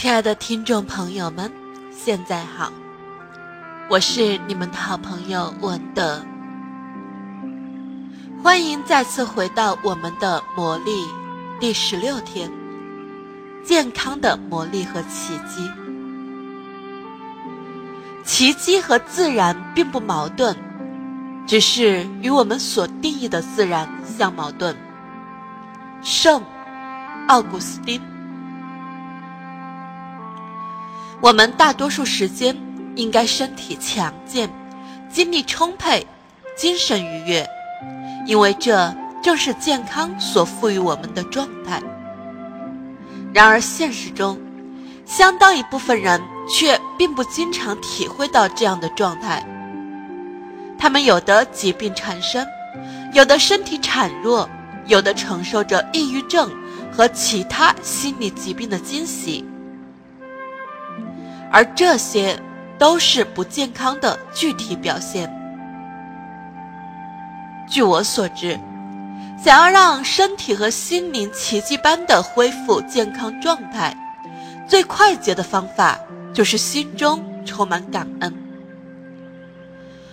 [0.00, 1.52] 亲爱的听众朋友们，
[1.92, 2.72] 现在好，
[3.90, 6.24] 我是你们的好朋友文德，
[8.42, 11.06] 欢迎再次回到我们的魔力
[11.60, 12.50] 第十六天，
[13.62, 15.70] 健康的魔力和奇迹。
[18.24, 20.56] 奇迹和自然并不矛盾，
[21.46, 24.74] 只是与我们所定义的自然相矛盾。
[26.00, 26.42] 圣
[27.28, 28.00] 奥古斯丁。
[31.22, 32.56] 我们大多数时间
[32.96, 34.50] 应该身体强健，
[35.12, 36.06] 精力充沛，
[36.56, 37.46] 精神愉悦，
[38.26, 41.82] 因为这正是健康所赋予我们的状态。
[43.34, 44.40] 然而，现实中，
[45.04, 49.46] 相当一部分人却并不经常体会到这样的状态。
[50.78, 52.46] 他们有的疾病缠身，
[53.12, 54.48] 有的身体孱弱，
[54.86, 56.50] 有的承受着抑郁症
[56.90, 59.44] 和其他心理疾病的惊袭。
[61.50, 62.38] 而这些
[62.78, 65.30] 都是不健康的具体表现。
[67.68, 68.58] 据我所知，
[69.42, 73.96] 想要让身体和心灵奇迹般的恢复健康状态，
[74.66, 75.98] 最快捷的方法
[76.32, 78.34] 就是心中充满感恩。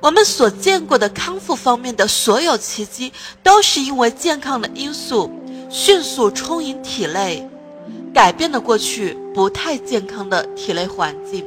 [0.00, 3.12] 我们所见过的康复方面的所有奇迹，
[3.42, 5.30] 都是因为健康的因素
[5.70, 7.47] 迅速充盈体内。
[8.18, 11.46] 改变了过去不太健康的体内环境。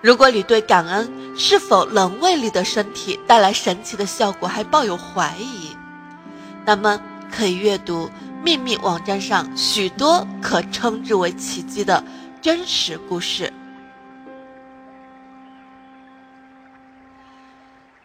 [0.00, 5.76] 如果你对感恩是否能为你的身体带来神奇的效果还抱有怀疑，
[6.64, 6.98] 那么
[7.30, 8.08] 可以阅读
[8.42, 12.02] 秘密网站上许多可称之为奇迹的
[12.40, 13.52] 真实故事。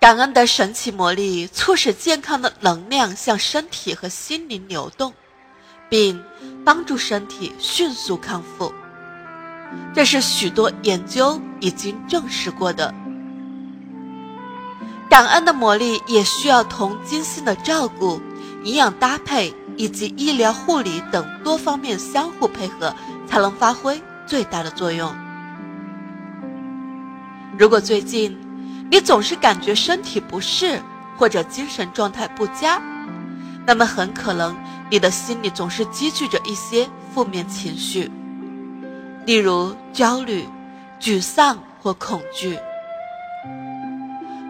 [0.02, 5.14] 感恩的神奇魔力促使健康的能量向身体和心灵流动。
[5.90, 6.24] 并
[6.66, 8.74] 帮助身体迅速康复，
[9.94, 12.94] 这是许多研究已经证实过的。
[15.10, 18.20] 感恩的魔力也需要同精心的照顾、
[18.64, 22.96] 营养搭配以及医疗护理等多方面相互配合，
[23.28, 25.14] 才能发挥最大的作用。
[27.60, 28.36] 如果最近
[28.90, 30.82] 你总是感觉身体不适
[31.16, 32.82] 或者精神状态不佳，
[33.68, 34.56] 那么很可能。
[34.94, 38.12] 你的心里总是积聚着一些负面情绪，
[39.26, 40.48] 例如焦虑、
[41.00, 42.56] 沮丧或恐惧。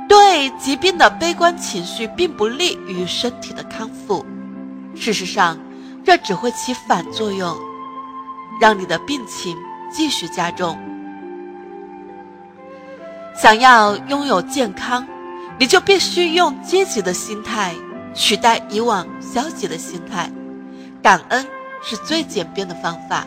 [0.09, 4.25] 对疾病的悲观情绪并不利于身体的康复，
[4.93, 5.57] 事实上，
[6.03, 7.55] 这只会起反作用，
[8.59, 9.55] 让你的病情
[9.93, 10.77] 继续加重。
[13.33, 15.07] 想要拥有健康，
[15.57, 17.73] 你就必须用积极的心态。
[18.13, 20.29] 取代以往消极的心态，
[21.01, 21.45] 感恩
[21.81, 23.25] 是最简便的方法。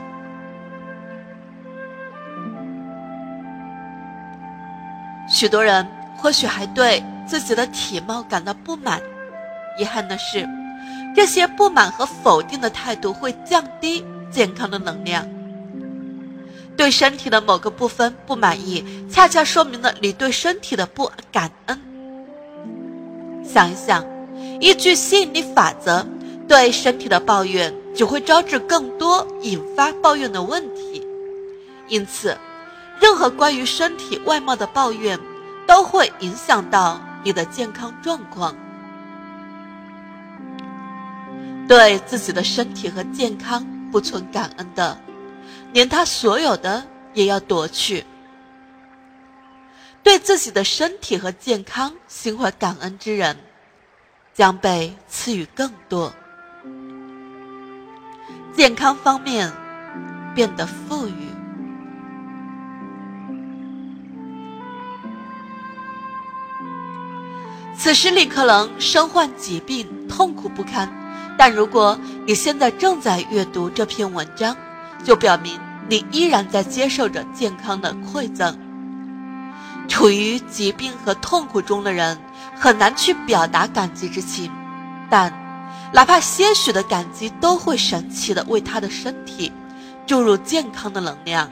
[5.28, 5.86] 许多人
[6.16, 9.00] 或许还对自己的体貌感到不满，
[9.78, 10.48] 遗憾的是，
[11.16, 15.26] 这些不满和否定的态度会降低健康的能量。
[16.76, 21.80] 对身体的某个部分不满意，恰恰说明了你对身体的不感恩。
[23.44, 24.15] 想一想。
[24.60, 26.06] 依据吸引力法则，
[26.48, 31.06] 对身体的抱怨只会招致更多引发抱怨的问题。
[31.88, 32.36] 因此，
[33.00, 35.18] 任何关于身体外貌的抱怨
[35.66, 38.56] 都会影响到你的健康状况。
[41.68, 44.96] 对自己的身体和健康不存感恩的，
[45.72, 48.04] 连他所有的也要夺去；
[50.02, 53.36] 对自己的身体和健康心怀感恩之人。
[54.36, 56.12] 将被赐予更多，
[58.54, 59.50] 健康方面
[60.34, 61.12] 变得富裕。
[67.74, 70.86] 此时你可能身患疾病，痛苦不堪，
[71.38, 74.54] 但如果你现在正在阅读这篇文章，
[75.02, 75.58] 就表明
[75.88, 78.54] 你依然在接受着健康的馈赠。
[79.88, 82.18] 处于疾病和痛苦中的人。
[82.58, 84.50] 很难去表达感激之情，
[85.10, 85.32] 但
[85.92, 89.52] 哪怕些许的感激都会神奇的为他的身体
[90.06, 91.50] 注入健康的能量。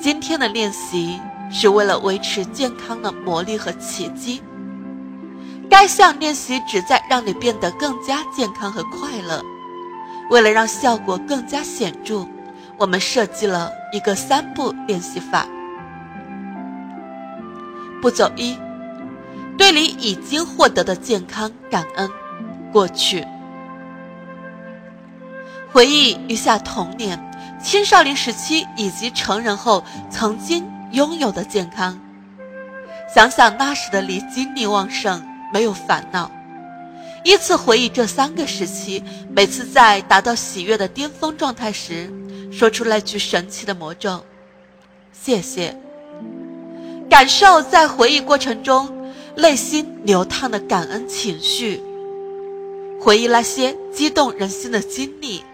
[0.00, 1.20] 今天的练习
[1.50, 4.42] 是为了维持健康的魔力和奇迹。
[5.70, 9.42] 该项练习旨在让你变得更加健康和快乐。
[10.28, 12.26] 为了让效果更加显著，
[12.76, 15.46] 我们设计了一个三步练习法。
[18.02, 18.58] 步骤一：
[19.56, 22.10] 对你已经获得的健康感恩。
[22.72, 23.24] 过去。
[25.70, 27.18] 回忆一下童年、
[27.62, 31.98] 青少年时期以及成人后曾经拥有的健康，
[33.14, 35.22] 想想那时的你精力旺盛，
[35.52, 36.30] 没有烦恼。
[37.24, 42.12] 依次回忆这三个时期，每次在达到喜悦的巅峰状态时，
[42.50, 44.24] 说出那句神奇的魔咒
[45.12, 45.78] ：“谢谢。”
[47.12, 51.78] 感受在回忆过程中内心流淌的感恩情绪，
[52.98, 55.44] 回忆那些激动人心的经历，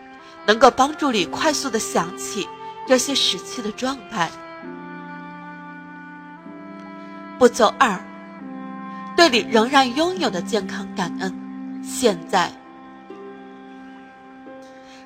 [0.46, 2.46] 能够帮助你快速的想起
[2.86, 4.30] 这些时期的状态。
[7.40, 8.00] 步骤二，
[9.16, 11.82] 对你仍然拥有的健康感恩。
[11.82, 12.52] 现在，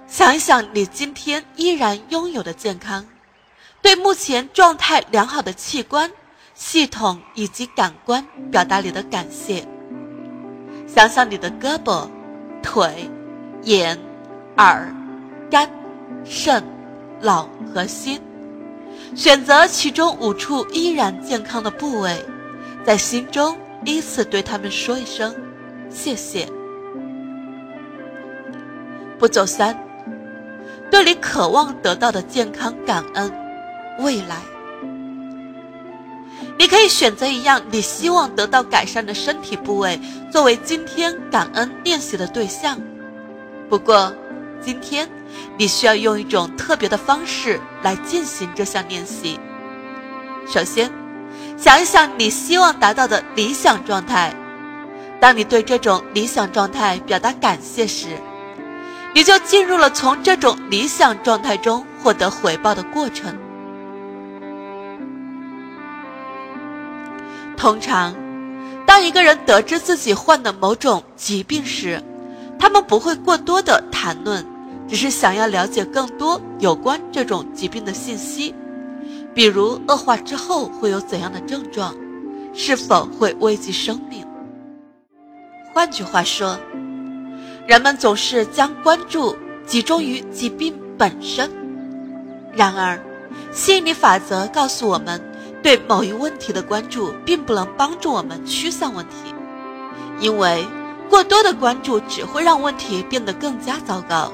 [0.07, 3.07] 想一想你今天依然拥有的健康，
[3.81, 6.11] 对目前状态良好的器官、
[6.65, 9.67] 系统以及感官表达你的感谢。
[10.87, 12.09] 想想你的胳膊、
[12.63, 13.11] 腿、
[13.63, 13.99] 眼、
[14.59, 14.95] 耳、
[15.51, 15.69] 肝、
[16.25, 16.63] 肾、
[17.21, 18.21] 脑和心，
[19.17, 22.25] 选择其中五处依然健康的部位，
[22.85, 25.35] 在心中依次对他们说一声
[25.91, 26.47] 谢谢。
[29.19, 29.77] 步骤三，
[30.93, 33.33] 对你渴望得到的健康感恩，
[33.99, 34.37] 未来，
[36.63, 40.01] 你可以选择一样你希望得到改善的身体部位
[40.31, 42.81] 作为今天感恩练习的对象。
[43.69, 44.15] 不过，
[44.65, 45.11] 今天
[45.59, 49.41] 你需要用一种特别的方式来进行这项练习。
[50.47, 50.89] 首先，
[51.57, 54.33] 想一想你希望达到的理想状态。
[55.19, 58.07] 当你对这种理想状态表达感谢时，
[59.13, 63.37] 你就进入了从这种理想状态中获得回报的过程。
[67.63, 68.13] 通常，
[68.85, 72.03] 当一个人得知自己患的某种疾病时，
[72.59, 74.45] 他们不会过多的谈论，
[74.89, 78.53] 只是想要了解更多有关这种疾病的信息，
[79.33, 81.95] 比如恶化之后会有怎样的症状，
[82.53, 84.27] 是否会危及生命。
[85.73, 86.59] 换句话说。
[87.69, 91.49] 人们总是将关注集中于疾病本身，
[92.57, 92.99] 然而，
[93.53, 95.23] 吸引力法则告诉我们，
[95.63, 99.35] 对某一问题的关注并不能帮助我们驱散问题，
[100.19, 100.67] 因为
[101.09, 104.33] 过多的关注只会让问题变得更加糟糕。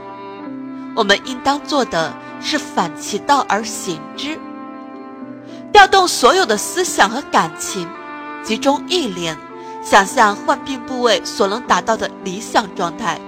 [0.97, 4.39] 我们应当做的是反其道而行之，
[5.73, 7.87] 调动所有的思想和感情，
[8.43, 9.37] 集中意念。
[9.81, 13.19] 想象患病部位所能达到的理想状态，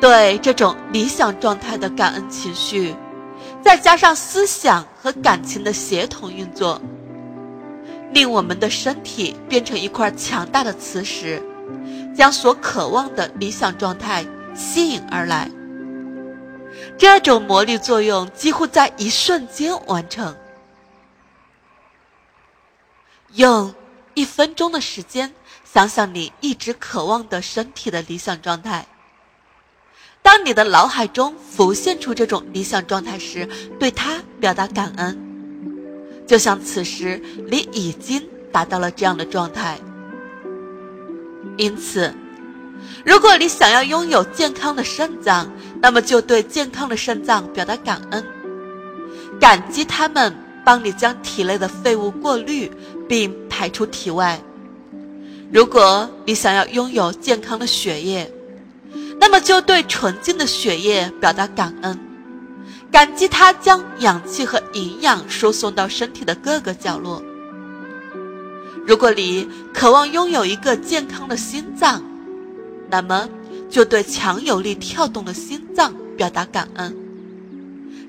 [0.00, 2.94] 对这种理想状态的感恩情绪，
[3.62, 6.80] 再加上思想和感情的协同运作，
[8.12, 11.42] 令我们的身体变成一块强大的磁石，
[12.14, 15.50] 将所渴望的理想状态吸引而来。
[16.98, 20.36] 这种魔力作用几乎在一瞬间完成。
[23.34, 23.74] 用。
[24.14, 25.32] 一分钟的时间，
[25.64, 28.86] 想想你一直渴望的身体的理想状态。
[30.22, 33.48] 当你的脑海中浮现出这种理想状态时，
[33.78, 35.18] 对它表达感恩，
[36.26, 39.78] 就像此时你已经达到了这样的状态。
[41.58, 42.14] 因此，
[43.04, 48.24] 如果你想要拥有健康的肾脏，那么就对健康的肾脏表达感恩，
[49.40, 50.34] 感激他们。
[50.64, 52.70] 帮你将体内的废物过滤
[53.08, 54.40] 并排出体外。
[55.50, 58.32] 如果你想要拥有健康的血液，
[59.22, 61.96] 那么就对纯净的血液表达感恩，
[62.90, 67.22] 感激它将氧气和营养输送到身体的各个角落。
[68.84, 72.02] 如果你渴望拥有一个健康的心脏，
[72.90, 73.28] 那么
[73.70, 76.92] 就对强有力跳动的心脏表达感恩，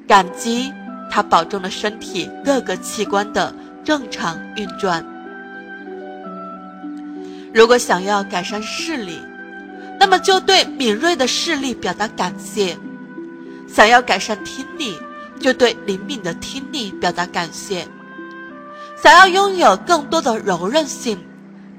[0.07, 0.73] 感激。
[1.11, 3.55] 它保证了身体各个器官的
[3.85, 5.05] 正常运转。
[7.53, 9.19] 如果想要改善视力，
[10.03, 12.75] 那么就对敏锐的视力表达感谢；
[13.73, 14.99] 想要改善听力，
[15.39, 17.85] 就对灵敏的听力表达感谢；
[19.01, 21.17] 想要拥有更多的柔韧性，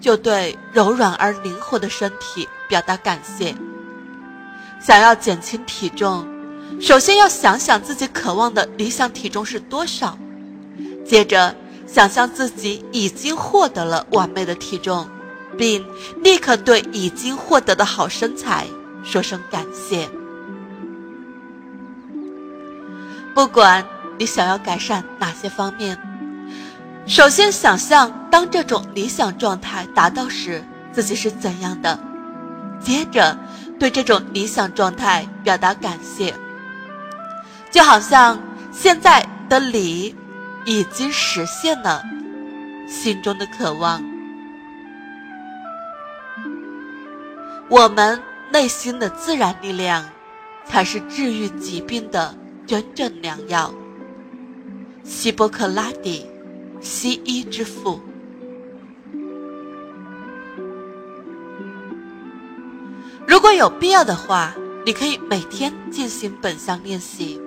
[0.00, 3.54] 就对柔软而灵活的身体表达感谢；
[4.80, 6.26] 想要减轻体重。
[6.80, 10.18] 首先要想想自己渴望的理想体重是多少，
[11.04, 11.54] 接着
[11.86, 15.06] 想象自己已经获得了完美的体重，
[15.56, 15.84] 并
[16.22, 18.66] 立刻对已经获得的好身材
[19.04, 20.08] 说声感谢。
[23.34, 23.84] 不管
[24.18, 25.98] 你想要改善哪些方面，
[27.06, 31.98] 首先想象当这种理想状态达到时自己是怎样的，
[32.80, 33.36] 接着。
[33.76, 36.32] 对这种理想状态表达感谢，
[37.72, 40.14] 就好像现在的你
[40.64, 42.00] 已经实现了
[42.88, 44.00] 心中的渴望。
[47.70, 50.04] 我们内心的自然力量，
[50.66, 52.34] 才是治愈疾病的
[52.66, 53.72] 真正良药。
[55.02, 56.26] 希波克拉底，
[56.80, 58.00] 西医之父。
[63.26, 64.54] 如果有必要的话，
[64.84, 67.40] 你可以每天进行本项练习。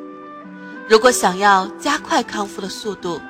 [0.89, 3.21] 如果想要加快康复的速度，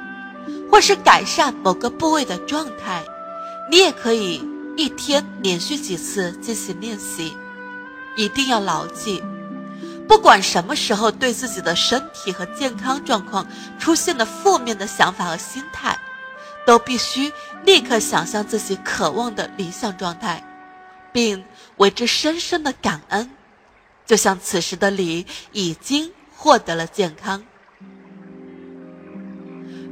[0.72, 3.03] 或是改善某个部位的状态，
[3.70, 4.41] 你也可以
[4.77, 7.36] 一天连续几次进行练习。
[8.15, 9.22] 一定要牢记，
[10.07, 13.46] 不管什么时候对自己的身体和健康状况
[13.77, 16.00] 出现了负面的想法和心态，
[16.65, 17.31] 都必须
[17.65, 20.43] 立刻想象自己渴望的理想状态。
[21.13, 21.43] 并
[21.77, 23.31] 为之深深的感恩，
[24.05, 27.43] 就像此时的你已经获得了健康。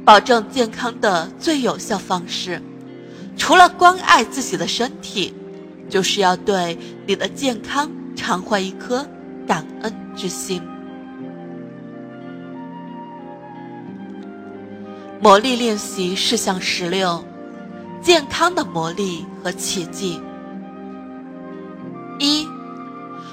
[0.04, 2.62] 保证健康的最有效方式，
[3.36, 5.32] 除了关爱自己的身体，
[5.88, 6.76] 就是要对
[7.06, 9.06] 你的健康常怀一颗
[9.46, 10.60] 感恩之心。
[15.20, 17.24] 魔力练习事项十六：
[18.02, 20.20] 健康的魔力和奇迹。
[22.18, 22.46] 一，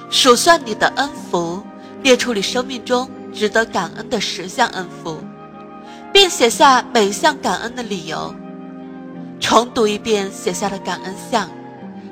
[0.09, 1.61] 数算你的恩福，
[2.01, 5.17] 列出你生命中值得感恩的十项恩福，
[6.11, 8.33] 并写下每项感恩的理由。
[9.43, 11.49] 重读一遍写下的感恩像，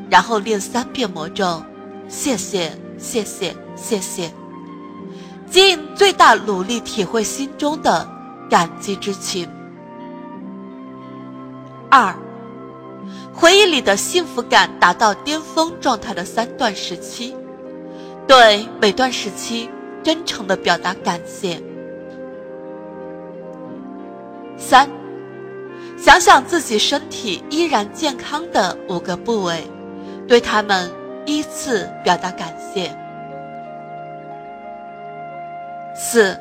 [0.09, 1.63] 然后念三遍魔咒：
[2.09, 4.29] 谢谢，谢谢，谢谢。
[5.49, 8.05] 尽最大努力体会心中的
[8.49, 9.49] 感激之情。
[11.89, 12.13] 二。
[13.33, 17.33] 回忆里的幸福感达到巅峰状态的三段时期，
[18.27, 19.69] 对每段时期
[20.03, 21.59] 真诚的表达感谢。
[24.57, 24.87] 三，
[26.01, 29.63] 想想自己身体依然健康的五个部位，
[30.27, 30.91] 对他们
[31.27, 32.91] 依次表达感谢。
[35.95, 36.35] 四，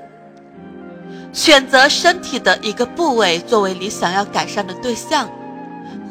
[1.31, 5.29] 选择身体的一个部位作为你想要改善的对象。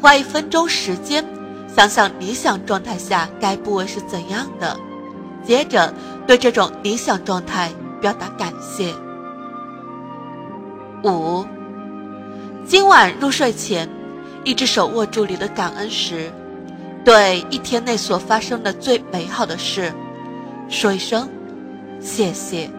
[0.00, 1.24] 花一分钟时间，
[1.74, 4.78] 想想理想状态下该部位是怎样的，
[5.42, 5.92] 接着
[6.24, 7.68] 对这种理想状态
[8.00, 8.94] 表达感谢。
[11.02, 11.44] 五，
[12.70, 13.88] 今晚入睡前，
[14.44, 16.30] 一只手握住你的感恩石，
[17.04, 19.92] 对一天内所发生的最美好的事，
[20.68, 21.28] 说一声
[22.00, 22.70] 谢谢。